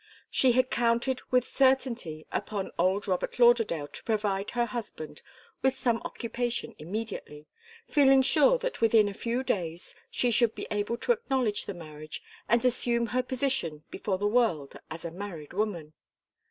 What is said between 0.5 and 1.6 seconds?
had counted with